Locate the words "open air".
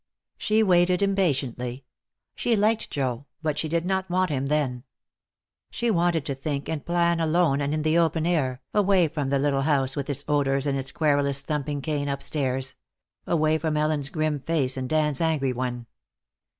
7.99-8.61